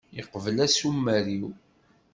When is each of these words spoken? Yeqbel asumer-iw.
Yeqbel 0.17 0.57
asumer-iw. 0.65 1.45